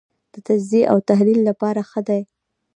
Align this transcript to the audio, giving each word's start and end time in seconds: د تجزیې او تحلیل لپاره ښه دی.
د 0.33 0.35
تجزیې 0.47 0.83
او 0.91 0.97
تحلیل 1.09 1.39
لپاره 1.49 1.81
ښه 1.89 2.01
دی. 2.07 2.21